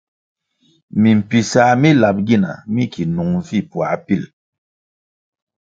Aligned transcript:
Mimpisah 1.01 1.71
mi 1.81 1.89
lap 2.01 2.17
gina 2.27 2.51
mi 2.73 2.83
ki 2.93 3.03
nung 3.15 3.33
vi 3.47 3.59
puā 3.69 3.91
pil. 4.05 4.23